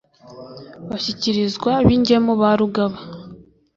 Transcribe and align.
bashyikirizwa 0.89 1.71
b'ingemu 1.85 2.33
ba 2.41 2.51
rugaba, 2.59 2.97